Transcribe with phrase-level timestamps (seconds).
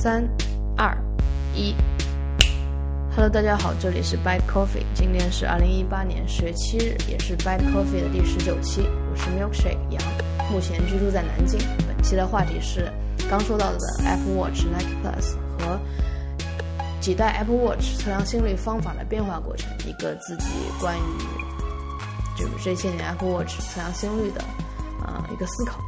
[0.00, 0.24] 三、
[0.76, 0.96] 二、
[1.56, 1.74] 一。
[3.10, 8.82] Hello，大家好，这里是 Bad Coffee，今天是二零一八年十月七日，也是 Bad Coffee 的第十九期。
[9.10, 10.00] 我是 Milkshake 杨，
[10.52, 11.58] 目前居住在南京。
[11.88, 12.92] 本期的话题是
[13.28, 15.80] 刚说到的 Apple Watch Nike Plus 和
[17.00, 20.46] 几代 Apple Watch 测量心率方法的变化过程，一个自己
[20.80, 21.00] 关于
[22.36, 24.44] 就是这些年 Apple Watch 测量心率的
[25.04, 25.80] 呃、一个思考。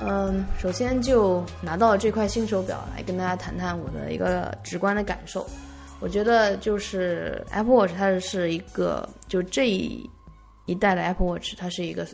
[0.00, 5.46] 嗯，首先就拿到这块新手表来跟大家谈谈我的一个直观的感受。
[6.00, 10.08] 我觉得就是 Apple Watch 它是一个，就这一
[10.66, 12.06] 一代的 Apple Watch 它是一个，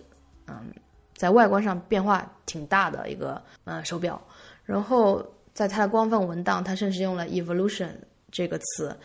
[0.46, 0.72] 嗯，
[1.16, 4.22] 在外观上变化挺大的一个嗯手表。
[4.64, 7.90] 然后在它的官方文档，它甚至用了 “evolution”
[8.30, 8.96] 这个词，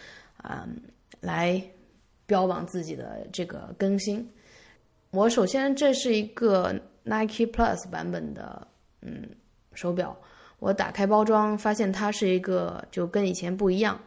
[0.43, 0.79] 嗯，
[1.19, 1.59] 来
[2.27, 4.31] 标榜自己的这个更新。
[5.09, 8.67] 我首先这是一个 Nike Plus 版本的
[9.01, 9.29] 嗯
[9.73, 10.15] 手表，
[10.59, 13.99] 我打开包装发现它是一个就跟以前不一样，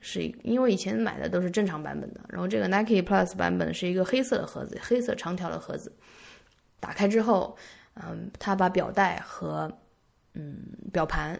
[0.00, 5.92] 是因为以前买的都是正常版本的，然后这个 Nike Plus 版本是一个黑色的盒子，黑色长条的盒子。
[6.80, 7.56] 打开之后，
[7.94, 9.70] 嗯，它把表带和
[10.34, 10.56] 嗯
[10.92, 11.38] 表盘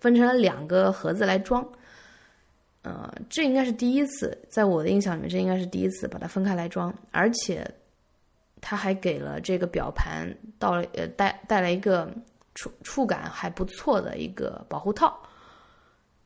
[0.00, 1.66] 分成了两个盒子来装。
[2.82, 7.64] 呃，这应该是第一次，在我的印象里面，这应该是第一次把它分开来装，而且
[8.60, 12.12] 它还给了这个表盘到了呃带带来一个
[12.54, 15.20] 触触感还不错的一个保护套。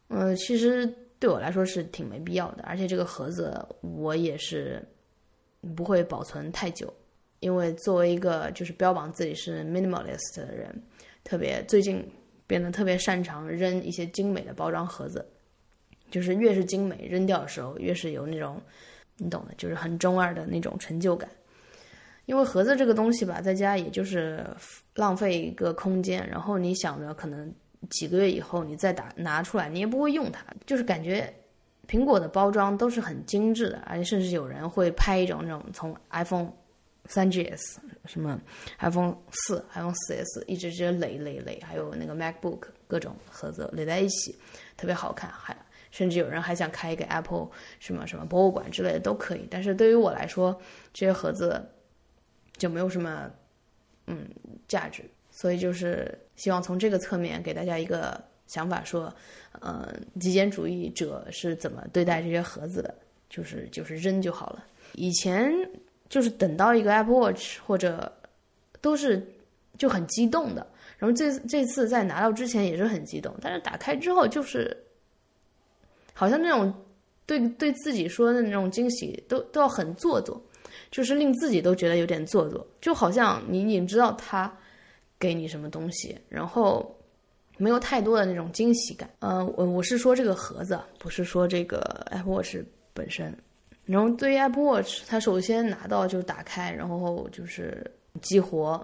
[0.08, 0.86] 嗯、其实
[1.18, 4.82] 对我来说是挺没必要的，而且这个盒子我也是
[5.74, 6.92] 不会保存太久，
[7.40, 10.82] 因为作为一个就是标榜自己是 minimalist 的人，
[11.24, 12.06] 特别最近
[12.46, 15.26] 变得特别擅长扔一些精美的包装盒子，
[16.10, 18.60] 就是越是精美，扔掉的时候越是有那种
[19.16, 21.28] 你懂的，就是很中二的那种成就感。
[22.26, 24.44] 因为盒子这个东西吧，在家也就是
[24.94, 27.52] 浪费一个空间，然后你想着可能
[27.90, 31.32] 几个月以后你再打拿出来，你也不会用它，就是感觉
[31.86, 36.50] 苹果的包装都是很精致的，而且甚至有人会拍一种那种从 iPhone
[37.06, 37.76] 三 GS
[38.06, 38.40] 什么
[38.78, 44.34] iPhone 四、iPhone 四 S 一直直接垒垒垒，还有那个 MacBook 各种盒子垒在一起，
[44.78, 45.54] 特别好看，还
[45.90, 49.46] 甚至有人还想开一个 Apple 什么什么博物馆之类的都可以。
[49.50, 50.58] 但是对于我来说，
[50.94, 51.62] 这些盒子
[52.56, 53.30] 就没有什么
[54.06, 54.28] 嗯
[54.68, 59.12] 价值，所以就是希望从这个侧面给大家一个想法，说，
[59.60, 59.88] 嗯，
[60.20, 62.94] 极简主义者是怎么对待这些盒子的，
[63.28, 64.64] 就是就是扔就好了。
[64.92, 65.52] 以前
[66.08, 68.12] 就是等到一个 Apple Watch 或者
[68.80, 69.26] 都是
[69.78, 70.64] 就很激动的，
[70.98, 74.76] 然后这这次在拿到之前也是很激动，但是打开之后就是
[76.12, 76.72] 好像那种
[77.26, 80.40] 对对自己说的那种惊喜都都要很做作。
[80.94, 84.56] 就是令自己都觉得有点做作，就好像你已经知道他
[85.18, 86.96] 给你什么东西，然后
[87.56, 89.10] 没有太多的那种惊喜感。
[89.18, 91.80] 嗯、我我是说这个盒子，不是说这个
[92.12, 92.58] Apple Watch
[92.92, 93.36] 本身。
[93.84, 97.84] 然后对于 Apple Watch，它首先拿到就打开，然后就是
[98.22, 98.80] 激活，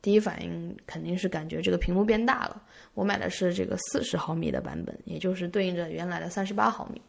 [0.00, 2.62] 第一反应肯定是感觉这个屏幕变大了。
[2.94, 7.02] 我买的是这个四十毫米的版本，也就是对应着原来的三十八毫米。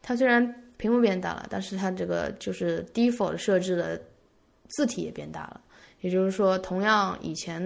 [0.00, 4.00] 它虽然屏幕变大了，但是它这个就是 default 设置的
[4.68, 5.60] 字体也变大了。
[6.00, 7.60] 也就是说，同样以前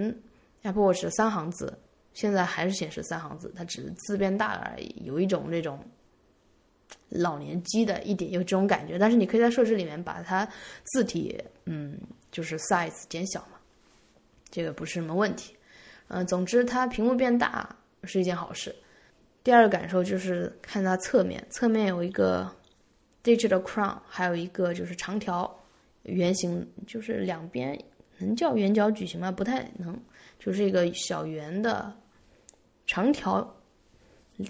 [0.63, 1.73] Apple Watch 三行字，
[2.13, 5.79] 现在还是显示三行字，它只是字变大了而已，有一种那种
[7.07, 8.99] 老年机的一点有这种感觉。
[8.99, 10.45] 但是你可以在设置里面把它
[10.83, 11.97] 字体，嗯，
[12.31, 13.57] 就是 size 减小嘛，
[14.49, 15.55] 这个不是什么问题。
[16.09, 18.75] 嗯、总之它屏幕变大是一件好事。
[19.43, 22.53] 第二个感受就是看它侧面，侧面有一个
[23.25, 25.59] digital crown，还有一个就是长条
[26.03, 27.77] 圆形，就是两边
[28.19, 29.31] 能叫圆角矩形吗？
[29.31, 29.99] 不太能，
[30.37, 31.91] 就是一个小圆的
[32.85, 33.55] 长条，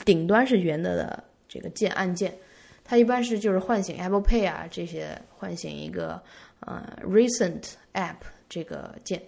[0.03, 2.38] 顶端是圆的的这个键按键，
[2.84, 6.22] 它一般是就是唤醒 Apple Pay 啊这些，唤醒一个
[6.59, 8.18] 呃 recent app
[8.50, 9.22] 这个键，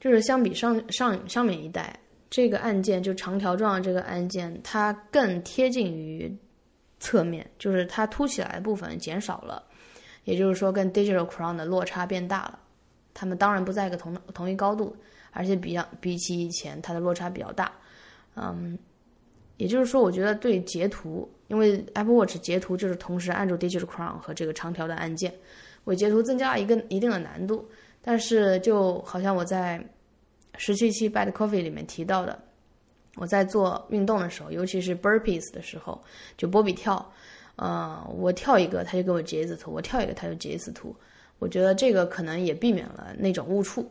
[0.00, 1.96] 就是相比上上上面一代。
[2.28, 6.34] 这个按键就长条状这个按键，它更贴近于
[7.02, 9.62] 侧面，就是它凸起来的部分减少了，
[10.24, 12.58] 也就是说跟 Digital Crown 的落差变大了。
[13.12, 14.96] 它们当然不在一个同同一高度，
[15.32, 17.70] 而且比较比起以前，它的落差比较大。
[18.36, 18.78] 嗯，
[19.58, 25.34] 也就是说，我觉得对截图，因为 Apple Watch 截图就是同时按住 Digital Crown 和这个长条的按键，
[25.84, 27.68] 为截图增加了一个一定的难度。
[28.00, 29.84] 但是就好像我在
[30.56, 32.42] 十七期 Bad Coffee 里面提到的，
[33.16, 36.02] 我在做运动的时候，尤其是 burpees 的时候，
[36.36, 37.12] 就波比跳，
[37.56, 40.94] 呃，我跳一个，它就给我截一次图；我跳一个，它就截一次图。
[41.38, 43.90] 我觉得这个可能也避免了那种误触。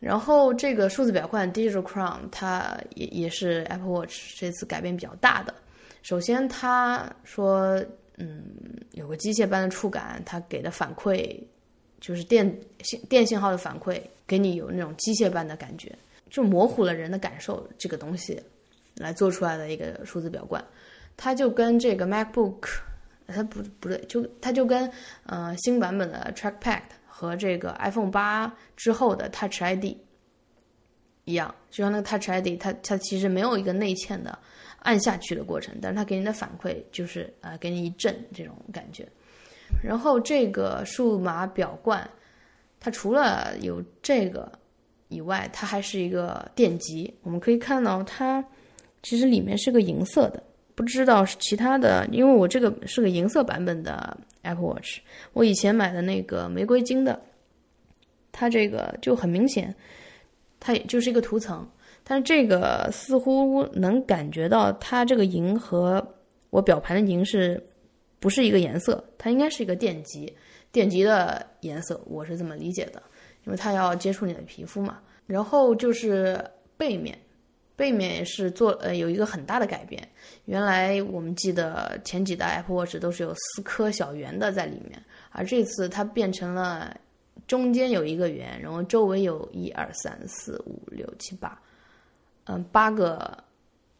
[0.00, 5.52] 然后这个数字表冠 Digital Crown 它也也是 Apple Watch 这次改变比较大的。
[6.02, 7.84] 首先，他说，
[8.16, 8.44] 嗯，
[8.92, 11.36] 有个机械般的触感，它给的反馈
[12.00, 12.44] 就是电
[12.80, 15.92] 信电信号的反馈，给你有那种机械般的感觉，
[16.30, 17.68] 就模糊了人的感受。
[17.78, 18.42] 这个东西
[18.96, 20.64] 来做出来的一个数字表冠，
[21.16, 22.68] 它就跟这个 MacBook，
[23.26, 24.90] 它不不对，就它就跟
[25.26, 26.82] 呃新版本的 Trackpad。
[27.20, 29.86] 和这个 iPhone 八之后的 Touch ID
[31.24, 34.38] 一样，就像那个 Touch ID，它它其实没有一个内嵌的
[34.78, 39.04] 按下去的过程，但是它给你的反馈就是呃给你一震这种感觉。
[39.82, 42.08] 然后这个数码表冠，
[42.78, 44.56] 它除了有这个
[45.08, 47.12] 以外，它还是一个电极。
[47.22, 48.44] 我们可以看到它
[49.02, 50.42] 其实里面是个银色的，
[50.74, 54.16] 不知道是其他的，因为我这个是个银色版本的。
[54.42, 55.00] Apple Watch，
[55.34, 57.20] 我以前买的那个玫瑰金的，
[58.32, 59.74] 它这个就很明显，
[60.58, 61.68] 它也就是一个涂层，
[62.02, 66.14] 但是这个似乎能感觉到它这个银和
[66.48, 67.62] 我表盘的银是
[68.20, 69.04] 不是一个颜色？
[69.18, 70.32] 它应该是一个电极，
[70.72, 73.02] 电极的颜色，我是这么理解的，
[73.48, 75.00] 因为它要接触你的皮肤嘛。
[75.26, 76.38] 然后就是
[76.76, 77.18] 背面。
[77.74, 80.02] 背面也是做呃有一个很大的改变，
[80.46, 85.00] 原来我们记得前几代 Apple Watch 都是有四颗小圆的在里面，
[85.30, 86.92] 而这次它变成了
[87.46, 91.56] 中间有一个圆，然后周围有一二三四五六七八，
[92.46, 93.38] 嗯八个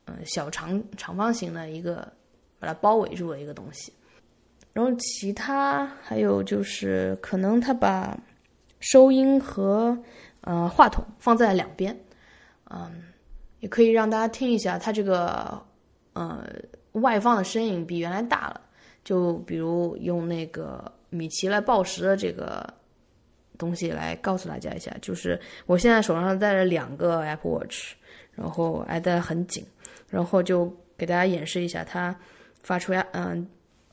[0.07, 2.13] 嗯小长长方形的一个
[2.59, 3.93] 把它包围住的一个东西，
[4.73, 8.19] 然后其他还有就是可能它把
[8.81, 9.97] 收音和
[10.43, 11.99] 呃话筒放在两边，
[12.71, 13.05] 嗯。
[13.61, 15.61] 也可以让大家听一下，它这个
[16.13, 16.49] 呃
[16.93, 18.61] 外放的声音比原来大了。
[19.03, 22.73] 就比如用那个米奇来报时的这个
[23.59, 25.37] 东西来告诉大家一下，就是
[25.67, 27.95] 我现在手上戴着两个 Apple Watch，
[28.37, 29.67] 然后挨得很紧，
[30.09, 32.15] 然后就给大家演示一下它
[32.63, 33.45] 发出呀嗯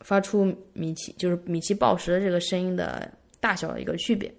[0.01, 4.31] 发出米奇就是米奇报时的这个声音的大小的一个区别。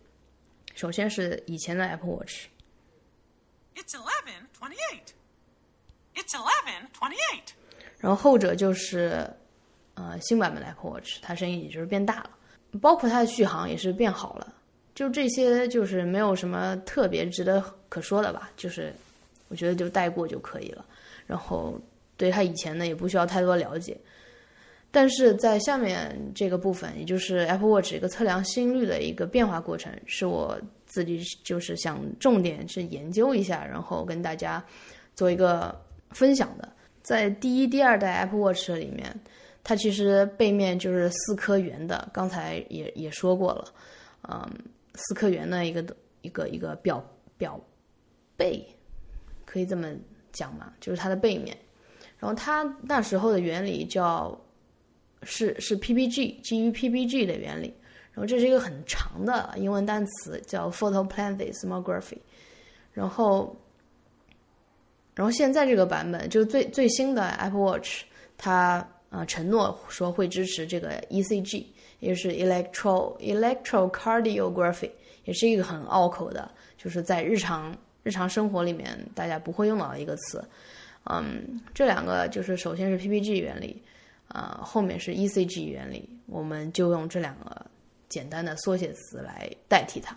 [0.76, 2.48] 首先是以前的 Apple Watch。
[3.74, 5.14] It's eleven twenty-eight.
[6.14, 7.48] It's eleven twenty-eight.
[7.98, 9.26] 然后后者就是，
[9.94, 12.30] 呃，新版本的 Apple Watch，它声音也就是变大了，
[12.78, 14.54] 包括它的续航也是变好了。
[14.94, 18.50] 就这些，就是没有什么特别值得可说的吧。
[18.54, 18.92] 就是
[19.48, 20.84] 我觉得就带过就可以了。
[21.26, 21.80] 然后
[22.18, 23.98] 对它以前呢，也不需要太多了解。
[24.90, 30.58] 但是在下面这个部分，也就是 Apple Watch 一个测量心率的一个变化过程，是我。
[30.88, 34.64] 自己就是想重点去研究一下，然后跟大家
[35.16, 35.78] 做一个
[36.10, 36.72] 分享的。
[37.02, 39.14] 在第一、第二代 Apple Watch 里面，
[39.64, 43.64] 它其实背面就是四颗圆的，刚才也也说过了，
[44.28, 44.48] 嗯，
[44.94, 45.84] 四颗圆的一个
[46.22, 47.04] 一个一个表
[47.36, 47.60] 表
[48.36, 48.64] 背，
[49.44, 49.92] 可以这么
[50.32, 51.54] 讲嘛，就是它的背面。
[52.16, 54.40] 然后它那时候的原理叫
[55.26, 57.74] 是是 PPG 基于 PPG 的原理。
[58.12, 62.16] 然后这是一个很长的英文单词，叫 Photoplethysmography。
[62.94, 63.54] 然后，
[65.14, 68.04] 然后现在这个版本就是最最新的 Apple Watch，
[68.38, 71.66] 它呃承诺说会支持这个 ECG，
[72.00, 74.90] 也就是 Electro Electrocardiography，
[75.26, 80.42] 也是一个很拗口的，就是在日常日常生活里面大家不会用到的一个词。
[81.04, 83.82] 嗯，这两个就是首先是 PPG 原理，
[84.36, 87.66] 呃，后面是 ECG 原理，我们就用这两个。
[88.08, 90.16] 简单的缩写词来代替它。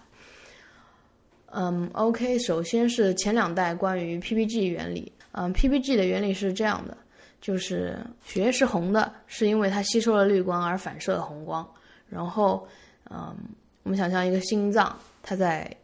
[1.48, 5.12] 嗯，OK，首先是前两代关于 PPG 原理。
[5.32, 6.96] 嗯，PPG 的原理是这样的，
[7.42, 11.68] 就是血液是红的，是因为它吸收了绿光而反射了红光。
[12.08, 12.68] 然后，
[13.10, 13.36] 嗯，
[13.82, 15.76] 我们想象一个心脏，它在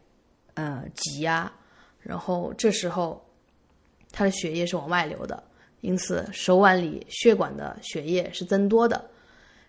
[0.54, 1.50] 呃挤压，
[1.98, 3.20] 然后这时候
[4.12, 5.42] 它的血液是往外流的，
[5.86, 9.08] 因此手腕里血管的血液是增多的。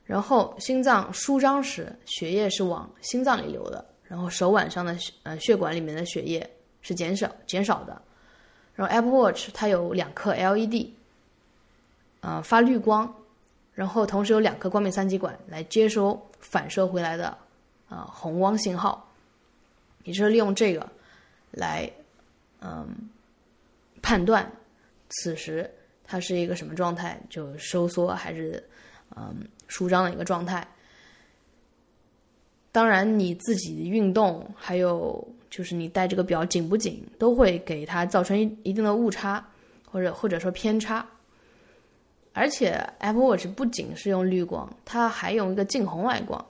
[0.04, 6.50] 然后心脏舒张时，血液是往心脏里流的，然后手腕上的呃血管里面的血液
[6.82, 8.02] 是减少减少的。
[8.74, 10.88] 然后 Apple Watch 它有两颗 LED，
[12.22, 13.14] 呃发绿光，
[13.74, 17.38] 然后同时有两颗光敏三极管来接收反射回来的
[17.90, 19.08] 啊红光信号，
[20.04, 20.90] 也就是利用这个
[21.52, 21.88] 来
[22.62, 22.88] 嗯
[24.02, 24.50] 判断
[25.10, 25.70] 此时
[26.08, 28.64] 它是一个什么状态，就收缩还是
[29.16, 29.48] 嗯。
[29.70, 30.66] 舒张的一个状态。
[32.72, 39.46] 当然，你自己运动，还有就是你戴这个表紧不紧，都会给它造成一一定的误差，
[39.84, 41.06] 或者或者说偏差。
[42.32, 46.46] 而且，Apple Watch 不仅是用绿光，它还用一个近红外光。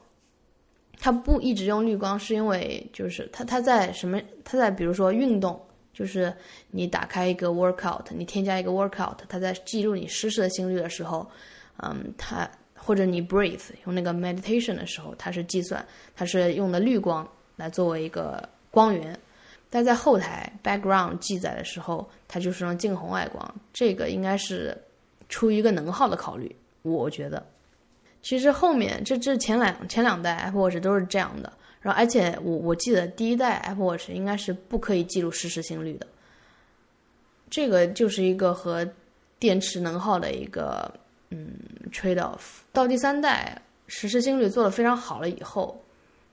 [1.00, 4.22] 它不一直用绿光，是因为就是它它在什么？
[4.44, 5.60] 它在比如说运动，
[5.98, 6.32] 就是
[6.70, 11.28] 你打开一个 workout，你添加一个 workout，它在记录你实时的心率的时候，
[11.78, 15.84] 嗯，它或者你 breathe 用那个 meditation 的时候，它是计算，
[16.16, 19.18] 它是用的绿光来作为一个光源。
[19.72, 24.78] 但在后台 background 记载的时候，它就是用近红外光，这个应该是
[25.30, 27.44] 出于一个能耗的考虑，我觉得。
[28.22, 31.52] 其实后面这这前两前两代 Apple Watch 都是这样的，
[31.88, 36.06] 然后而且我我记得第一代 Apple Watch 应该是不可以记录实时心率的，
[37.50, 38.86] 这个就是一个和
[39.40, 40.94] 电池能耗的一个
[41.30, 41.48] 嗯
[41.90, 42.60] trade off。
[42.74, 45.82] 到第三代实时心率做的非常好了以后。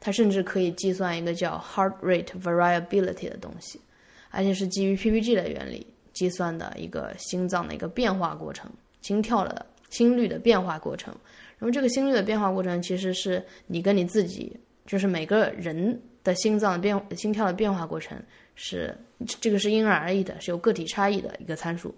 [0.01, 3.81] 它甚至可以计算一个叫 heart rate variability 的东西，
[4.29, 8.71] 而且是基于 PPG 的原理计算的一个心脏的一个变化过程，
[9.01, 11.15] 心跳的心率的变化过程。
[11.59, 14.55] 然后这个心率的变化过程，其实是你跟你自己，
[14.87, 18.21] 就是每个人的心脏变心跳的变化过程
[18.55, 18.97] 是
[19.41, 21.95] 这个是因人而异的，是有个体差异的一个参数。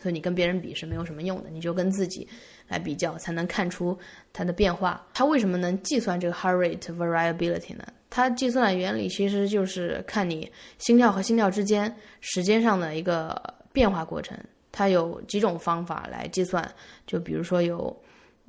[0.00, 2.28] 所以你跟别人比是没有什么用的，你就跟自己
[2.68, 3.96] 来比较，才能看出
[4.32, 5.06] 它的变化。
[5.14, 7.86] 它为什么能计算这个 heart rate variability 呢？
[8.10, 13.40] 它计算的原理其实就是看你心跳和心跳之间时间上的一个
[13.72, 14.36] 变化过程。
[14.70, 16.68] 它有几种方法来计算，
[17.06, 17.96] 就比如说有，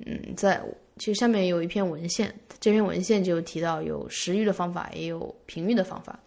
[0.04, 0.60] 嗯，在
[0.96, 6.18] 其实下面有一篇文献，这篇文献就提到有时域的方法，也有频率的方法。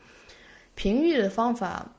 [0.75, 1.89] 频率的方法。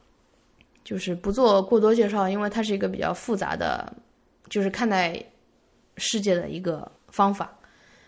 [0.83, 3.93] 就是不做过多介绍，因为它是一个比较复杂的，
[4.49, 5.23] 就是看待
[5.99, 7.55] 世界的一个方法。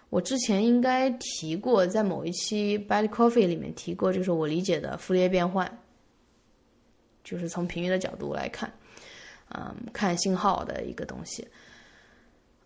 [0.08, 5.70] 我之前应该提过，在某一期 Bad Coffee 里面提过，就是我理解的傅里叶变换，
[7.22, 8.72] 就是从频率的角度来看，
[9.50, 11.46] 嗯，看信号的一个东西。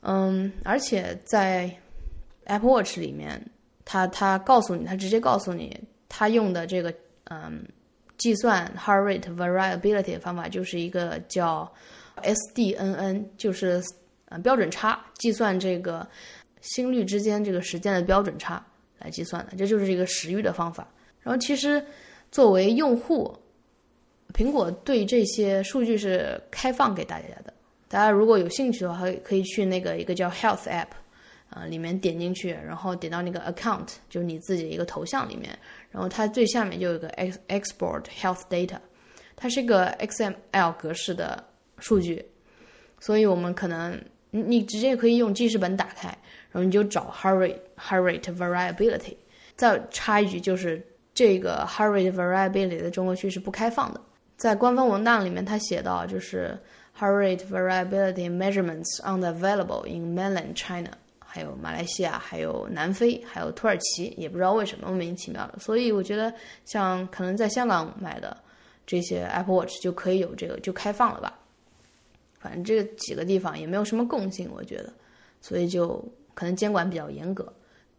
[0.01, 1.69] 嗯，而且在
[2.47, 3.41] Apple Watch 里面，
[3.85, 6.93] 它它告诉你，它直接告诉你，它用的这个
[7.25, 7.65] 嗯。
[8.19, 11.71] 计算 heart rate variability 的方法就是一个叫
[12.23, 13.85] SDNN，就是
[14.31, 16.09] 呃标准差，计算这个
[16.63, 18.65] 心率之间这个时间的标准差
[18.99, 20.89] 来计算的，这就是一个时域的方法。
[21.21, 21.85] 然后其实
[22.33, 23.37] 作为用户，
[24.33, 27.53] 苹果对这些数据是开放给大家的，
[27.87, 30.87] 大家如果有兴趣的话，可以可以去那个一个叫 Health App。
[31.51, 35.57] 呃，里面点进去，然后点到那个 account，就是你自己的一个头像里面，
[35.91, 37.09] 然后它最下面就有个
[37.49, 38.77] export health data，
[39.37, 41.43] 它是一个 XML 格式的
[41.79, 42.25] 数据，
[42.99, 43.97] 所以我们可能
[44.31, 46.09] 你你直接可以用记事本打开，
[46.51, 49.17] 然后你就找 harry harry variability。
[49.55, 50.85] 再插一句，就是
[51.15, 54.01] 这个 heart rate variability 的中国区是不开放的，
[54.37, 56.59] 在官方文档里面它写到就是
[56.99, 60.91] heart rate variability measurements unavailable in mainland China。
[61.27, 65.59] 还有马来西亚，还有南非，还有土耳其，也不知道为什么莫名其妙的。
[65.59, 66.33] 所以我觉得，
[66.65, 68.37] 像可能在香港买的
[68.87, 71.39] 这些 Apple Watch 就可以有这个，就开放了吧。
[72.39, 74.93] 反正这几个地方也没有什么共性，我觉得，
[75.41, 76.03] 所以就
[76.33, 77.53] 可能监管比较严格。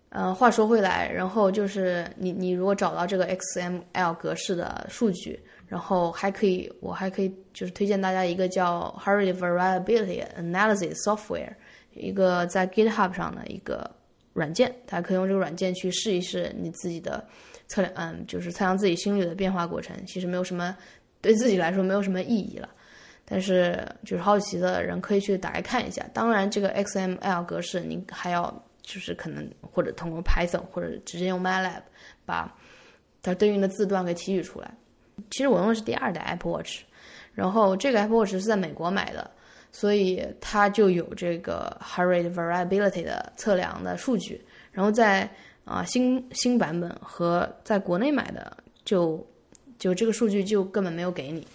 [0.10, 11.54] 嗯，话说回来，然后就是你你如果找到这个 XML 格式的数据，然后还可以，我还可以就是推荐大家一个叫 Hurry Variability Analysis Software。
[12.00, 13.90] 一个在 GitHub 上的一个
[14.34, 17.26] 软件，大家可以用这个软件去试一试你自己的
[17.68, 19.96] 测量，嗯，就是测量自己心率的变化过程。
[20.06, 20.76] 其实没有什么
[21.22, 22.70] 对自己来说没有什么意义了，
[23.26, 26.06] 但是就是好奇的人可以去打开看一下。
[26.14, 28.52] 当然，这个 XML 格式你还要
[28.82, 31.82] 就是可能或者通过 Python 或者直接用 MATLAB
[32.26, 32.56] 把
[33.22, 34.72] 它对应的字段给提取出来。
[35.32, 36.82] 其实我用的是第二代 Apple Watch，
[37.34, 39.32] 然后这个 Apple Watch 是在美国买的。
[39.72, 45.30] 所以它就有这个 heart rate variability 的测量的数据，然后在
[45.66, 48.56] 啊新新版本和在国内买的
[48.86, 49.26] 就
[49.78, 51.46] 就这个数据就根本没有给你。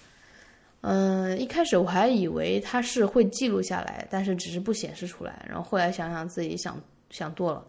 [0.83, 5.45] 嗯，一开始我还以为它是会记录下来，但是只是不显示出来。
[5.49, 7.65] 然后后来想想自己想想多了，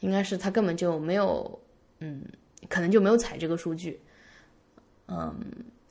[0.00, 1.60] 应该是它根本就没有，
[2.00, 2.22] 嗯，
[2.68, 4.00] 可能就没有采这个数据，
[5.08, 5.34] 嗯。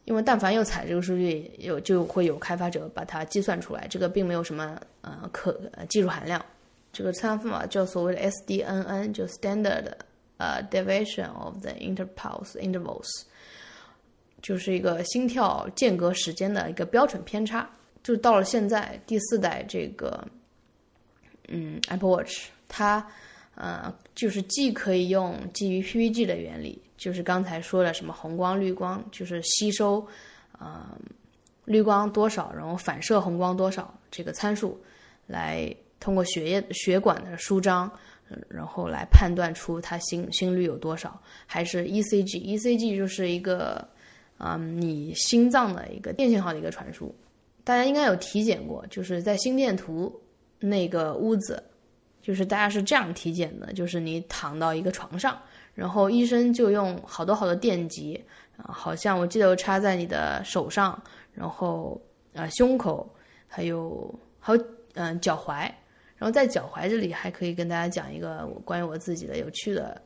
[0.05, 5.59] 因为但凡有采这个数据，有就会有开发者把它计算出来，这个并没有什么呃可
[5.89, 6.43] 技术含量。
[6.93, 9.91] 这个测量方法叫所谓的 SDNN，就 Standard
[10.37, 13.07] 呃 Deviation of the Interpulse Intervals，
[14.41, 17.69] 就是一个心跳间隔时间的一个标准偏差。
[18.03, 20.23] 就到了现在第四代这个
[21.47, 23.05] 嗯 Apple Watch，它
[23.55, 26.79] 呃就是既可以用基于 PPG 的原理。
[26.97, 30.05] 就是刚才说的什么红光、绿光，就是吸收，
[30.59, 30.97] 呃，
[31.65, 34.79] 绿光多少，然后反射红光多少这个参数，
[35.27, 37.91] 来通过血液血管的舒张
[38.47, 43.87] 然后来判断出他心心率有多少，还是 ECG？ECG 就是一个，
[44.39, 47.13] 嗯，你心脏的一个电信号的一个传输。
[47.63, 50.21] 大家应该有体检过，就是在心电图
[50.59, 51.63] 那个屋子，
[52.21, 55.39] 就是大家是这样体检的，就是你躺到一个床上，
[55.75, 58.19] 然后医生就用好多好多电极，
[58.57, 60.99] 啊，好像我记得插在你的手上，
[61.33, 62.01] 然后
[62.33, 63.07] 啊胸口，
[63.47, 64.65] 还有还有
[64.95, 65.69] 嗯脚踝。
[66.17, 70.01] 然后在脚踝这里还可以跟大家讲一个关于我自己的有趣的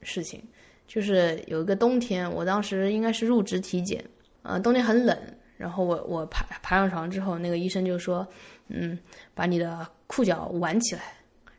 [0.00, 0.42] 事情，
[0.86, 4.02] 就是有一个冬天，我当时应该是入职体检，
[4.42, 5.16] 呃，冬天很冷，
[5.58, 8.26] 然后我我爬爬上床之后，那个医生就说，
[8.68, 8.98] 嗯，
[9.34, 11.02] 把你的裤脚挽起来，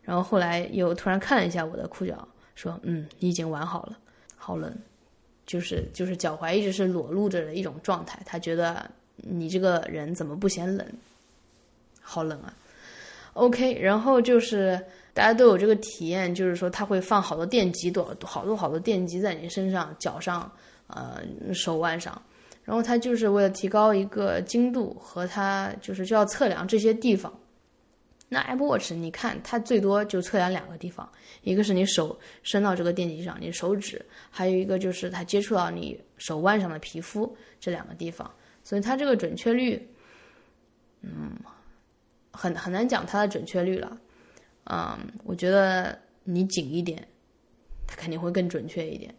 [0.01, 3.97] 然后后来又突然看了一下我的裤脚，说，嗯，你已经完好了，
[4.35, 4.73] 好冷，
[5.45, 10.87] 就是就是脚踝一直是裸露着的一种状态，他觉得你这个人怎么不嫌冷，
[12.01, 12.53] 好冷啊。
[13.33, 14.81] OK，然后就是
[15.13, 20.49] 大家都有这个体验，就是说他会放好多电极，多好多好多电极在你身上、脚上、
[20.87, 21.21] 呃
[21.53, 22.21] 手腕上，
[22.63, 27.31] 然后他就是为了提高一个精度和他就是就要测量这些地方。
[28.27, 31.09] 那 Apple Watch 你看它最多就测量两个地方，
[31.43, 38.29] 一个是你手伸到这个电极上，你手指，还有一个就是它接触到你手腕上的皮肤这两个地方，
[38.63, 39.87] 所以它这个准确率，
[41.01, 41.31] 嗯。
[42.37, 43.97] 很很难讲它的准确率了，
[44.65, 47.01] 嗯，我觉得你紧一点，
[47.87, 49.15] 它肯定会更准确一点，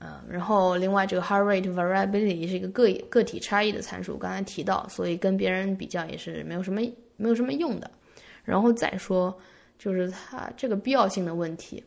[0.00, 6.80] 嗯，然后另外这个 heart rate variability 是一个个个体差异的参数，刚才提到，所以跟别人比较也是没有什么
[7.16, 7.88] 没有什么用的。
[8.50, 9.34] 然后再说
[9.78, 11.82] 就是它这个必要性的问题，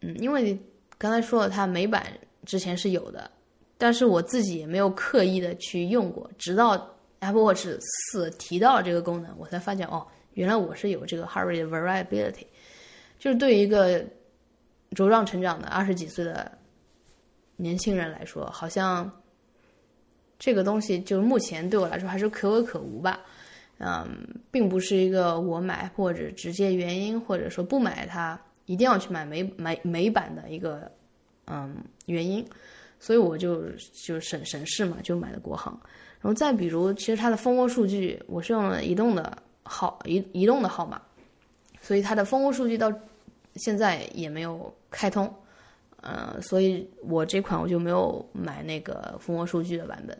[0.00, 0.58] 嗯，因为
[0.96, 2.06] 刚才说了它美版
[2.44, 3.30] 之前是有的，
[3.76, 6.92] 但是我自己也没有刻意的去用过，直到。
[7.18, 12.44] Apple Watch 四提到了这个功能，我才发现哦，原来我是有这个 heart rate variability，
[13.18, 14.00] 就是对于一个
[14.90, 16.52] 茁壮成长的二十几岁的
[17.56, 19.10] 年轻人来说，好像
[20.38, 23.22] 这个东西就目前对我来说还是可有可无吧。
[23.78, 30.90] 嗯，并不是一个我买或者直接原因，或者说不买它一定要去买美美美版的一个
[31.46, 32.42] 嗯原因，
[32.98, 35.78] 所以我就就省省事嘛，就买了国行。
[36.20, 41.00] 然后再比如，其实它的蜂窝数据我是用了移动的号移移动的号码，
[41.80, 42.90] 所以它的蜂窝数据到
[43.56, 45.32] 现在也没有开通，
[46.00, 50.18] 呃，所以我这款我就没有买那个蜂窝数据的版本。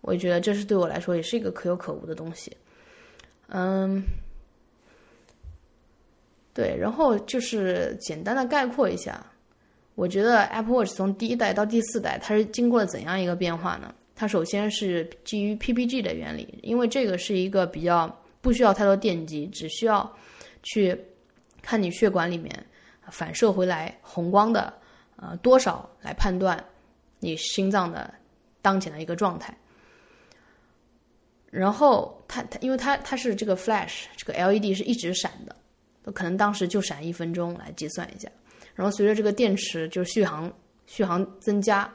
[0.00, 2.56] 我觉得这是对我来说也是一个可有可无的东西。
[3.48, 4.02] 嗯，
[6.52, 9.24] 对，然后就是简单的概括一下，
[9.94, 13.94] 我觉得 Apple Watch 从第一代到第四代，它是经过了怎样一个变化呢？
[14.14, 20.12] 它首先是基于 PPG 的原理，因为这个是一个比较不需要太多电极，只需要
[20.62, 20.98] 去
[21.62, 22.52] 看你血管里面
[23.10, 24.74] 反射回来红光的
[25.16, 26.62] 呃多少来判断
[27.20, 28.12] 你心脏的
[28.60, 29.56] 当前的一个状态。
[31.50, 38.28] 然后它它因为它它是这个 flash 这个 LED 是一直闪的，可能当时就闪一分钟来计算一下。
[38.74, 40.52] 然后随着这个电池就续航
[40.86, 41.92] 续航增加。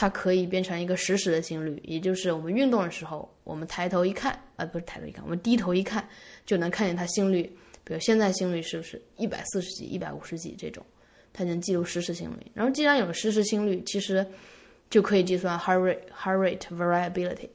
[0.00, 6.08] 它可以变成一个实时的心率，也就是我们运动的时候，我们抬头一看，啊，不是抬头一看，我们低头一看，
[6.46, 7.42] 就能看见它心率。
[7.82, 10.86] 比如现在心率是不是一百四十几、一百五十几这种，
[11.32, 12.46] 它能记录实时心率。
[12.54, 14.24] 然后既然有了实时心率，其实
[14.88, 17.48] 就可以计算 heart rate heart rate variability。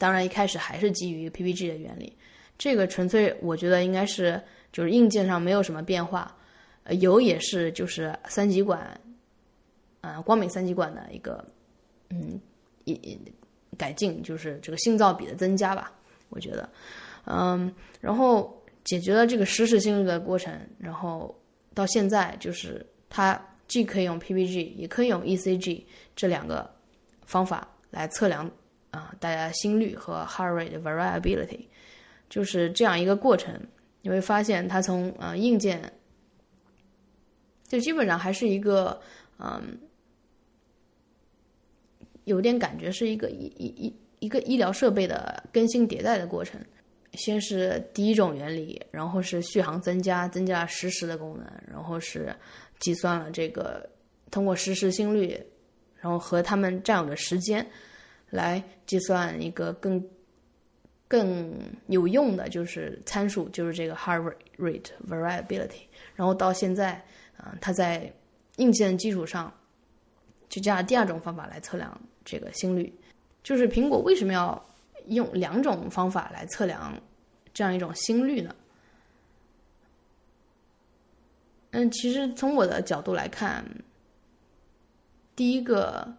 [0.00, 2.16] 当然，一开始还是基于 PPG 的原理，
[2.56, 4.40] 这个纯粹我觉得应该是
[4.72, 6.34] 就是硬件上没有什么变化，
[6.84, 8.98] 呃，有也是就是三极管。
[10.00, 11.44] 啊，光敏三极管的一个，
[12.08, 12.40] 嗯，
[12.84, 13.20] 一
[13.76, 15.92] 改进就是这个信噪比的增加吧，
[16.30, 16.66] 我觉得，
[17.26, 21.38] 嗯，然后解决了这个实时性率的过程，然后
[21.74, 25.82] 到现在就是它既可以用 PPG，也可以用 ECG
[26.16, 26.74] 这两个
[27.26, 28.50] 方法来测量
[28.90, 31.66] 啊大家心率和 heart rate variability，
[32.28, 33.54] 就是这样一个过程，
[34.02, 35.92] 你会发现它从呃硬件
[37.66, 39.00] 就基本上还是一个
[39.38, 39.78] 嗯。
[42.24, 46.60] 有点感觉是一个一一一一个医疗设备的更新迭代的过程，
[47.14, 52.32] 先是第一种原理，然后是续航增加，增加了实时的功能，然后是
[52.78, 53.88] 计算了这个
[54.30, 55.36] 通过实时心率，
[55.96, 57.66] 然后和他们占有的时间
[58.30, 60.02] 来计算一个更
[61.06, 61.52] 更
[61.88, 65.82] 有用的就是参数，就是这个 heart rate variability，
[66.14, 67.04] 然后到现在，
[67.38, 68.12] 嗯，它在
[68.56, 69.52] 硬件基础上
[70.48, 72.00] 就加了第二种方法来测量。
[72.22, 72.92] 这个心率，
[73.42, 74.62] 就是苹果为什么要
[75.06, 76.96] 用两种方法来测量
[77.52, 78.54] 这样一种心率呢？
[81.70, 83.64] 嗯，其实从我的角度来看，
[85.34, 86.12] 第一个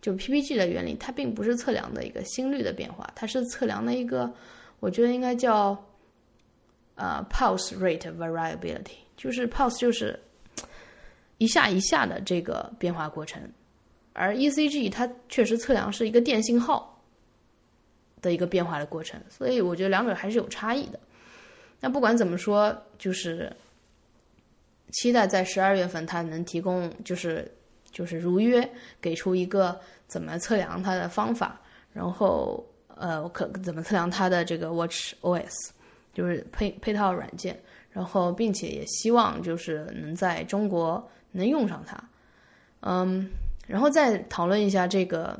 [0.00, 4.32] 就 PPG 的原理，它并不是测量的一个心率的变化，它是测量的一个，
[4.80, 5.76] 我觉得应该叫
[6.94, 10.18] 呃 pulse rate variability，就是 pulse 就是
[11.38, 13.42] 一下一下的这个变化过程，
[14.12, 17.02] 而 ECG 它确实测量是一个电信号
[18.22, 21.00] 的一个变化的过程，所以我觉得两者还是有差异的。
[21.80, 23.50] 那不管怎么说，就是
[24.92, 27.50] 期待在十二月份它能提供，就是
[27.90, 28.68] 就是如约
[29.00, 31.60] 给出一个怎么测量它的方法，
[31.92, 35.70] 然后呃可怎么测量它的这个 Watch OS，
[36.12, 42.02] 就是配配套软件，然后并且也希望就是能在中国能用上它，
[42.80, 43.28] 嗯，
[43.66, 45.38] 然后再讨论一下这个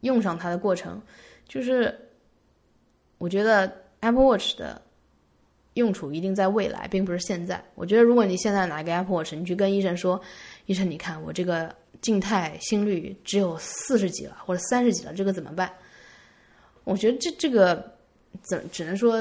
[0.00, 1.00] 用上它的过程，
[1.48, 1.94] 就是
[3.18, 4.82] 我觉得 Apple Watch 的。
[5.76, 7.62] 用处一定在未来，并不是现在。
[7.74, 10.20] 我觉得，如果你现在拿一个 Apple Watch，你去跟医生说
[10.64, 15.70] ：“医生，你看我这个静态心率只有四十几了，或者三十几了，这个怎么办？”
[16.84, 17.92] 我觉得这这个
[18.42, 19.18] 怎只能说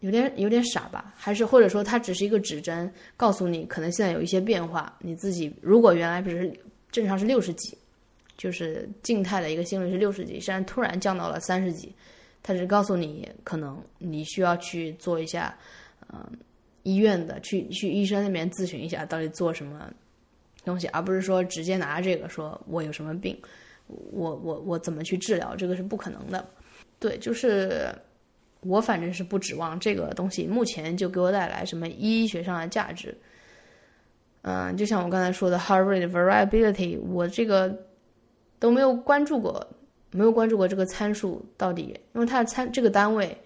[0.00, 1.12] 有点有点傻吧？
[1.16, 4.96] 还是或者说它只是一个指针，告诉你可能现在有一些变化。
[5.00, 6.50] 你自己如果原来不是
[6.90, 7.76] 正常是六十几，
[8.38, 11.94] 就是静态的一个心率是六十几，现在突然降到了三十几，
[12.42, 15.54] 它只告诉你可能你需要去做一下。
[16.12, 16.28] 嗯，
[16.82, 19.88] 医院的去去医生那边咨询一下，到底做什么
[20.64, 23.40] 东西，而不是说直接拿这个说我有什么病，
[23.86, 26.44] 我我我怎么去治疗，这个是不可能的。
[26.98, 27.88] 对，就是
[28.62, 33.16] 我反正是不指望这个东西目前就给我带来什么医学上的价值。
[34.42, 37.72] 嗯，就像我刚才说的 heart rate variability，我这个
[38.58, 39.64] 都没有关注过，
[40.10, 43.36] 没有关注过这个参数到底，因为它的参这个单位。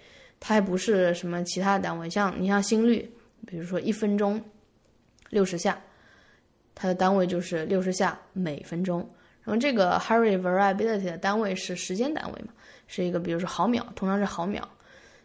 [0.47, 3.11] 它还不是什么其他的单位，像你像心率，
[3.47, 4.39] 比如说一分钟
[5.31, 5.81] 六十下，
[6.75, 8.99] 它的单位就是六十下每分钟。
[9.43, 12.49] 然后这个 heart rate variability 的单位是时间单位嘛，
[12.87, 14.69] 是一个比如说毫秒，通常是毫秒。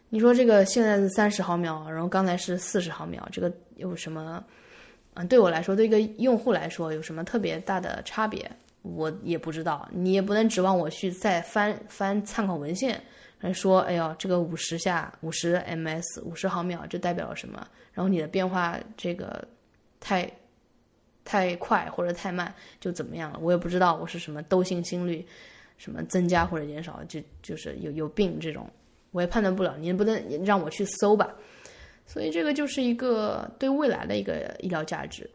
[0.08, 4.42] 你说这个现在是三十毫秒，然后刚才是四十毫秒，这个有什么？
[5.12, 8.50] 嗯，对我来说，对一个用户来说有什么特别大的差别？
[8.80, 12.98] 我也不知道，你也不能指望我去再翻翻参考文献。
[13.40, 17.66] 来说，哎呦，这个五十下五十 ms 五十毫秒，这代表了什么？
[17.92, 19.42] 然后你的变化这个
[19.98, 20.30] 太
[21.24, 23.38] 太快或者太慢就怎么样了？
[23.40, 25.26] 我也不知道我是什么窦性心率，
[25.78, 28.68] 什么增加或者减少，就就是有有病这种，
[29.10, 29.74] 我也判断不了。
[29.78, 31.34] 你不能让我去搜吧？
[32.06, 35.28] 所以这个就是一个对未来的一个医疗价值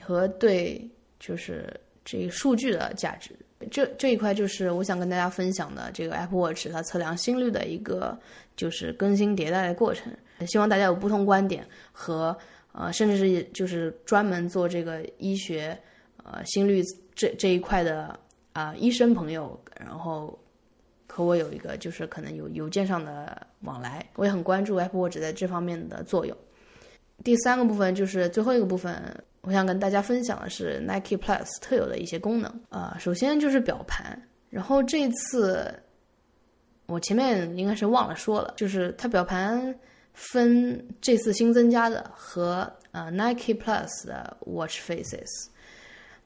[0.00, 0.86] 和对
[1.18, 1.72] 就是
[2.04, 3.34] 这个数据的价值。
[3.70, 8.18] 这这一块就是我想跟大家分享的这个 Apple Watch 它测量心率的一个
[8.56, 10.12] 就是更新迭代的过程。
[10.46, 12.36] 希望大家有不同观点和
[12.72, 15.78] 呃，甚至是就是专门做这个医学
[16.24, 16.82] 呃心率
[17.14, 18.18] 这这一块的
[18.52, 20.36] 啊医生朋友，然后
[21.06, 24.04] 和我有一个就是可能有邮件上的往来。
[24.16, 26.36] 我也很关注 Apple Watch 在这方面的作用。
[27.22, 29.02] 第三个部分就是最后一个部分。
[29.46, 35.70] 我想跟大家分享的是 Nike Plus 特有的一些功能啊，首先就是表盘，然后这次
[36.86, 39.78] 我前面应该是忘了说了，就是它表盘
[40.14, 45.48] 分这次新增加的和呃 Nike Plus 的 Watch Faces，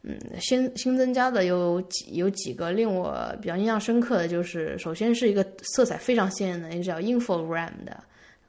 [0.02, 8.00] 嗯，新新增加的有几有几个令我比较印象深刻的就是，首先是一个色彩非常鲜艳的一个叫 Infogram 的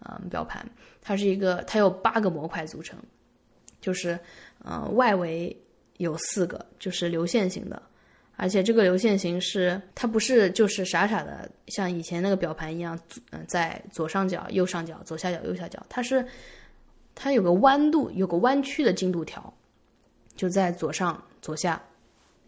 [0.05, 0.63] 嗯表盘，
[1.01, 2.99] 它是一个它有八个模块组成，
[3.81, 4.19] 就是。
[4.63, 5.55] 呃，外围
[5.97, 7.81] 有四个，就是流线型的，
[8.35, 12.99] 而且这个流线型是它不是就是傻傻的像以前那个表盘一样，
[13.31, 16.25] 嗯，在左上角、右上角、左下角、右下角，它是
[17.15, 19.53] 它有个弯度，有个弯曲的精度条，
[20.35, 21.81] 就在左上、左下、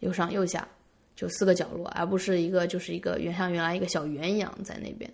[0.00, 0.66] 右上、右下，
[1.14, 5.10] 就四个角落，而不是一个就是一个原像原来一个小圆一样在那边，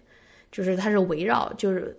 [0.53, 1.97] 就是它是围绕，就是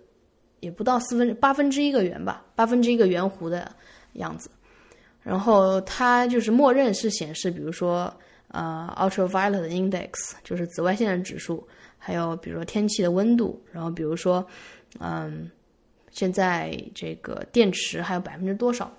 [0.60, 3.70] 也不到四分八分之一个圆吧，八分之一个圆弧的
[4.14, 4.50] 样子。
[5.22, 8.12] 然后它就是默认是显示，比如说
[8.48, 10.10] 呃，ultraviolet index
[10.42, 11.66] 就是紫外线的指数，
[11.98, 14.44] 还有比如说天气的温度，然后比如说
[14.98, 15.50] 嗯，
[16.10, 18.90] 现在这个电池还有百分之多少，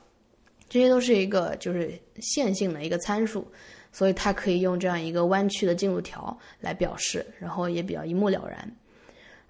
[0.70, 3.46] 这些都是一个就是线性的一个参数，
[3.92, 8.76] 所以它可以用这样一个弯曲的进度条来表示，然后也比较一目了然。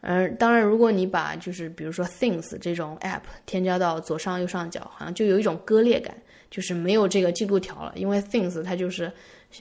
[0.04, 6.16] 嗯，当然，如果你把就是比如说 Things 这种 app 添加到左上右上角，好像就有一种割裂感。
[6.52, 9.12] 就是没有这个进度条了，因为 things 它就是，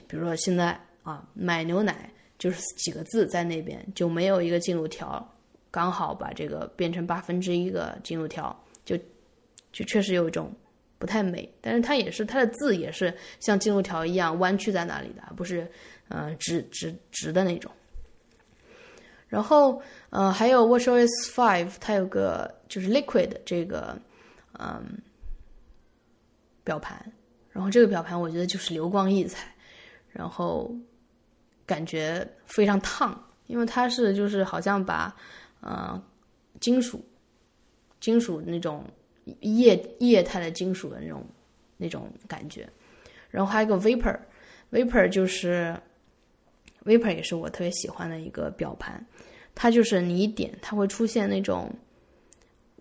[0.07, 5.25] 比如说现在啊买牛奶就是几个字在那边就没有一个进度条，
[5.71, 8.97] 刚好把这个变成八分之一个进度条，就
[9.71, 10.53] 就确实有一种
[10.99, 11.49] 不太美。
[11.61, 15.65] 但是它也是它的字也是像进度条一样弯曲在那里的，不是
[16.09, 17.71] 呃直直直的那种。
[19.29, 23.97] 然后呃还有 WatchOS Five，它有个就是 Liquid 这个
[24.59, 24.99] 嗯
[26.71, 26.97] 表盘，
[27.51, 29.53] 然后这个表盘我觉得就是流光溢彩，
[30.09, 30.73] 然后
[31.65, 35.13] 感觉非常烫，因为它是就是好像把
[35.59, 36.01] 呃
[36.61, 37.03] 金属
[37.99, 38.85] 金属那种
[39.41, 41.25] 液液态的金属的那种
[41.75, 42.65] 那种感觉，
[43.29, 45.75] 然后还有一个 Vapor，Vapor 就是
[46.85, 49.05] Vapor 也是我特别喜欢的一个表盘，
[49.53, 51.69] 它就是你一点它会出现那种。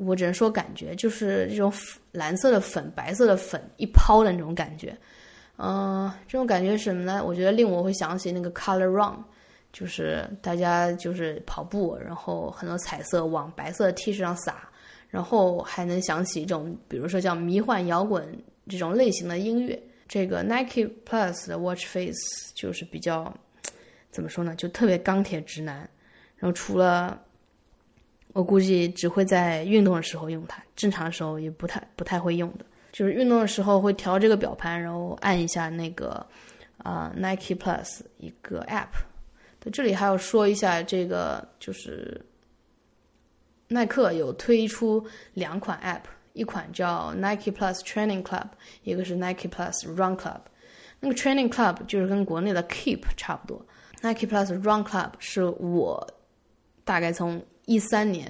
[0.00, 1.70] 我只能说感觉就是这种
[2.10, 4.96] 蓝色的粉、白色的粉一抛的那种感觉，
[5.58, 7.22] 嗯，这种感觉是什么呢？
[7.22, 9.22] 我觉得令我会想起那个 Color Run，
[9.72, 14.68] 就是大家就是跑步，然后很多彩色往白色的 T 恤上撒，
[15.10, 18.26] 然后还能想起一种，比如说叫迷幻摇滚
[18.68, 19.80] 这种类型的音乐。
[20.08, 22.18] 这个 Nike Plus 的 Watch Face
[22.54, 23.32] 就是比较
[24.10, 24.54] 怎么说呢？
[24.56, 25.88] 就特别钢铁直男，
[26.36, 27.20] 然后除了。
[28.32, 32.64] 我估计只会在运动的时候用它，正常的时候也不太不太会用的。
[32.92, 36.26] 就是运动的时候会调这个表盘，然后按一下那个
[36.78, 38.88] 啊 Nike Plus 一个 App。
[39.60, 42.20] 在这里还要说一下，这个就是
[43.68, 48.46] 耐克有推出两款 App，一款叫 Nike Plus Training Club，
[48.82, 50.40] 一个是 Nike Plus Run Club。
[50.98, 53.64] 那个 Training Club 就是跟国内的 Keep 差不多
[54.02, 56.06] ，Nike Plus Run Club 是我
[56.84, 58.26] 大概从一三年，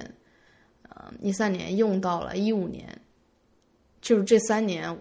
[0.87, 2.87] 呃，一三年用到了一五年，
[3.99, 4.95] 就是这三年，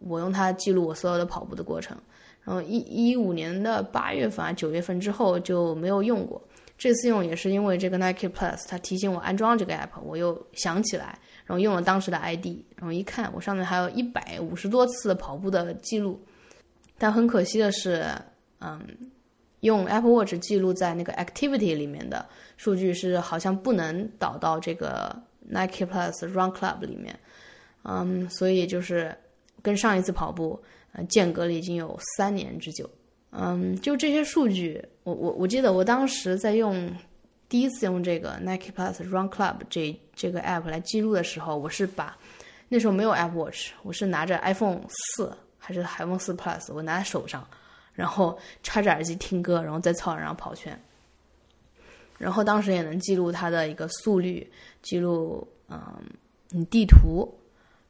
[0.00, 1.96] 我用它记录我所有的跑步的过程。
[2.42, 6.42] 然后一一五年的八月份啊九月份之后就没有用过。
[6.76, 16.20] 这次用也是因为这个 Nike Plus，它提醒我安装这个 app，我又想起来，然后用了当时的 ID，然后一看，我上面还有一百五十多次跑步的记录。
[16.98, 18.04] 但很可惜的是，
[18.58, 18.80] 嗯。
[19.64, 22.24] 用 Apple Watch 记录在那个 Activity 里面的
[22.58, 27.18] 数据是好像不能导到这个 Nike Plus Run Club 里面，
[27.82, 29.16] 嗯，所以就是
[29.62, 32.88] 跟上一次跑步呃间隔了已经有三年之久，
[33.30, 36.94] 嗯，就这些数据，我我我记得我当时在用
[37.48, 42.14] 第一次用这个 Nike Plus Run Club 这这个 App 来记录的时候，我是把
[42.68, 47.48] 那时候没有 Apple Watch，我是拿着 iPhone 四还是 iPhone 四 Plus，我拿在手上。
[47.94, 50.78] 然后插着耳机听歌，然后在操场上跑圈。
[52.16, 54.48] 然后当时也能记录它的一个速率，
[54.82, 57.28] 记录嗯地图。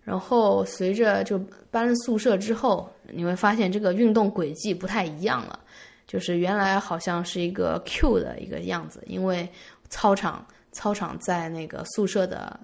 [0.02, 1.38] 然后随着就
[1.70, 5.60] 搬宿舍之后，你会发现这个运动轨迹不太一样了。
[6.06, 9.48] 就是原来好像是一个 Q 的一个样子，因为
[9.88, 12.58] 操场操场在那个宿舍的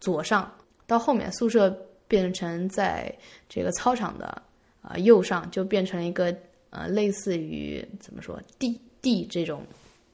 [0.00, 0.50] 左上，
[0.86, 1.70] 到后面宿舍
[2.06, 3.14] 变成在
[3.48, 4.42] 这个操场的
[4.82, 6.34] 啊右上，就变成一个。
[6.70, 9.64] 呃，类似于怎么说地地这种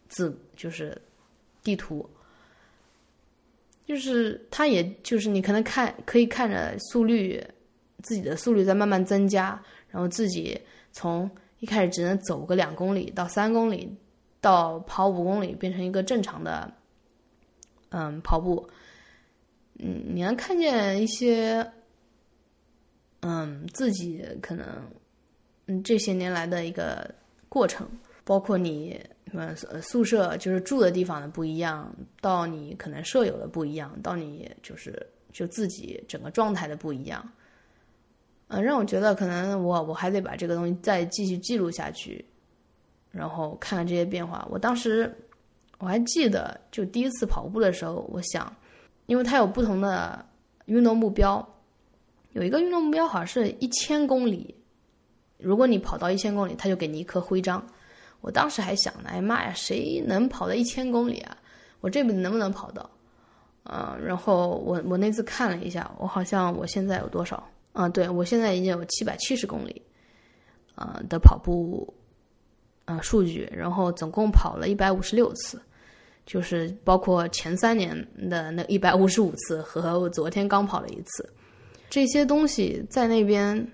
[0.09, 0.97] 字，就是
[1.63, 2.09] 地图，
[3.85, 7.45] 就是它，也就是你可能看可以看着速率，
[8.03, 10.61] 自己的速率在慢慢增加，然后自己
[10.93, 13.93] 从一开始只能走个两公里到三公里，
[14.41, 16.73] 到跑五公里变成一个正常的，
[17.89, 18.69] 嗯，跑步，
[19.81, 21.73] 嗯，你能看见一些，
[23.21, 24.65] 嗯，自己可能。
[25.67, 27.09] 嗯，这些年来的一个
[27.49, 27.89] 过程，
[28.23, 29.01] 包括你
[29.33, 34.95] 呃宿舍就是住的地方的不一样，到你可能舍友的不一样，到你就是
[35.33, 37.27] 就自己整个状态的不一样，
[38.49, 42.23] 嗯，让我觉得可能我我还得把这个东西再继续记录下去，
[43.11, 44.47] 然后看看这些变化。
[44.51, 45.11] 我当时
[45.79, 48.55] 我还记得，就第一次跑步的时候，我想，
[49.07, 50.25] 因为它有不同的
[50.67, 51.47] 运动目标，
[52.33, 54.55] 有一个运动目标好像是一千公里。
[55.39, 57.65] 如果你跑到一千公里，他就给你一颗徽章。
[58.21, 61.37] 我当时还想呢，哎妈呀，谁能跑到一千公里啊？
[61.81, 62.89] 我这辈子能不能跑到？
[63.65, 67.47] 嗯，然后我我那次看了一下，我好像我现在有多少？
[67.73, 69.83] 啊，对我现在已经有七百七十公里，
[70.77, 71.93] 呃的跑步，
[72.87, 75.61] 呃数据，然后总共跑了一百五十六次，
[76.25, 77.95] 就是包括前三年
[78.31, 81.29] 的那一百五十五次和我昨天刚跑了一次，
[81.91, 83.71] 这些东西在那边。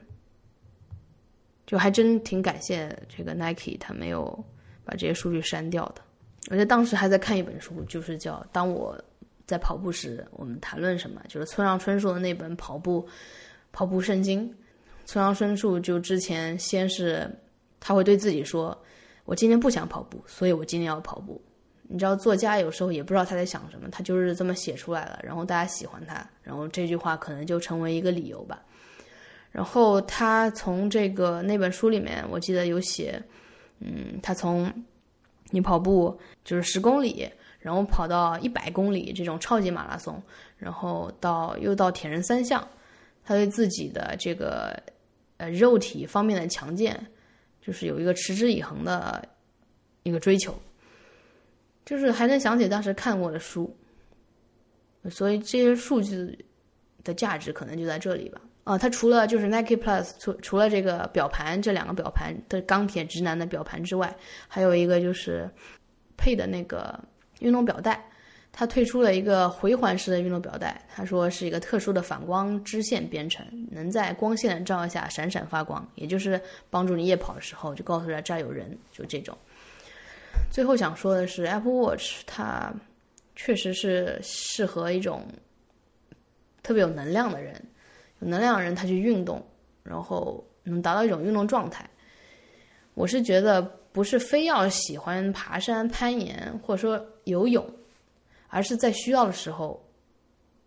[1.71, 4.45] 就还真挺感谢这个 Nike，他没有
[4.85, 6.03] 把这些数据删掉的。
[6.51, 9.01] 而且当时还在看一本书，就是叫《当我
[9.47, 13.07] 在跑步时，我们谈论什么》，就是村上春树的那本跑步
[13.71, 14.53] 跑步圣经。
[15.05, 17.31] 村上春树就之前先是
[17.79, 18.77] 他会对自己说
[19.25, 21.41] ：“我今天不想跑步，所以我今天要跑步。”
[21.87, 28.61] 你知道，作家有时候也不知道他在想什么，他就是这么写出来了，然后大家喜欢他，然后这句话可能就成为一个理由吧。
[29.51, 33.21] 然后他从这个那本书里面，我记得有写，
[33.81, 34.73] 嗯，他从
[35.51, 40.23] 你跑步就是十公里，然后跑到一百公里这种超级马拉松，
[40.57, 42.67] 然后到又到铁人三项，
[43.25, 44.81] 他对自己的这个
[45.39, 47.05] 呃肉体方面的强健，
[47.61, 49.27] 就是有一个持之以恒的
[50.05, 50.55] 一个追求，
[51.85, 53.77] 就是还能想起当时看过的书，
[55.11, 56.39] 所以这些数据
[57.03, 58.41] 的价值可能就在这里吧。
[58.71, 64.15] 啊，它除了就是 Nike Plus 除除了这个表盘这两个表盘的钢铁直男的表盘之外，
[64.47, 65.51] 还有一个就是
[66.17, 66.97] 配的那个
[67.41, 68.01] 运动表带，
[68.53, 79.37] 它推出了一个回环式的运动表带，他说是一个特殊的反光支线编程，能在光线的照耀下闪闪发光，也就是帮助你夜跑的时候就告诉他这儿有人，就这种。
[80.49, 82.73] 最后想说的是，Apple Watch 它
[83.35, 85.27] 确实是适合一种
[86.63, 87.61] 特别有能量的人。
[88.21, 89.45] 能量人，他去运动，
[89.83, 91.89] 然后能达到一种运动状态。
[92.95, 97.65] 我是觉得，不是非要喜欢爬山、攀岩，或者说游泳，
[98.49, 99.83] 而是在需要的时候，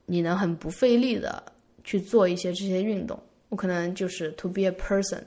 [0.06, 1.44] 你能很不费力的
[1.84, 3.18] 去做一些这些运动。
[3.50, 5.22] 我可能就是 to be a person，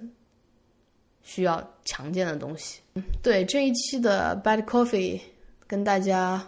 [1.23, 2.81] 需要强健的东西。
[3.23, 5.21] 对这一期的 Bad Coffee，
[5.67, 6.45] 跟大家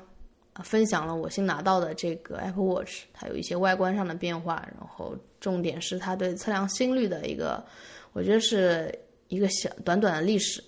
[0.62, 5.16] 分享了我新拿到的这个 Apple Watch，它有一些外观上的变化，然后。
[5.40, 7.64] 重点是它对测量心率的一个，
[8.12, 8.92] 我觉得是
[9.28, 10.60] 一个小短短的历史，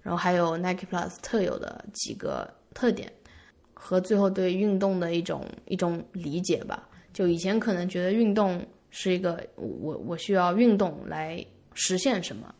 [0.00, 3.12] 然后还有 Nike Plus 特有的几个特点，
[3.74, 6.88] 和最后对运动的一种一种理解吧。
[7.12, 12.54] 就以前可能觉得运动是一个我我需要运动来实现什么，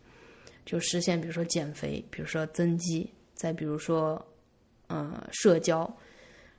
[0.67, 4.23] 就实现比如说减肥，比如说增肌，再比如说
[4.89, 5.91] 嗯社交，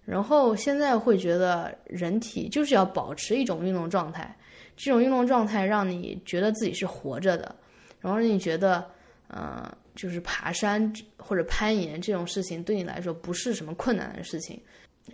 [0.05, 4.35] 然后现在会觉得人体就是要保持一种运动状态。
[4.77, 7.55] 这种运动状态让你觉得自己是活着的，
[8.01, 8.85] 然后让你觉得，
[9.29, 14.61] 呃，就是爬山或者攀岩这种事情对你来说不是什么困难的事情，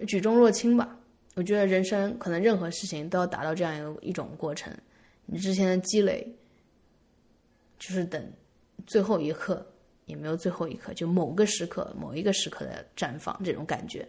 [0.08, 0.98] 举重若轻吧。
[1.36, 4.74] 我觉得人生可能任何事情都要达到这样一个一种过程，
[5.28, 6.28] 你之前的积累，
[7.78, 8.22] 就是等
[8.88, 9.66] 最后一刻，
[10.08, 14.06] 也没有最后一刻，就某个时刻、某一个时刻的绽放这种感觉。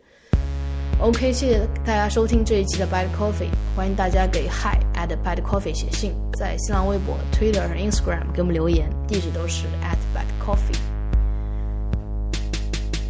[1.00, 10.78] OK，谢谢大家收听这一期的 Bad Coffee，欢迎大家给 Hi at Bad Coffee 写信，在新浪微博、Twitter 和 Instagram 给我们留言，地址都是 at Bad Coffee。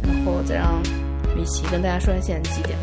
[0.01, 0.81] 然后再让
[1.35, 2.77] 米奇跟大家说一下现在几点。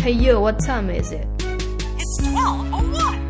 [0.00, 1.26] Hey you, what time is it?
[1.42, 3.27] It's twelve oh one.